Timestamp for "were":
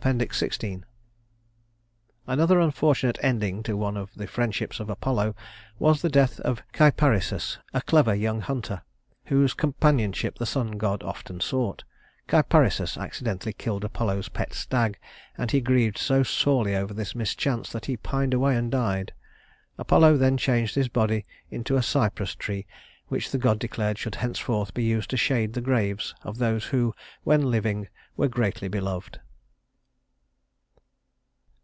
28.16-28.28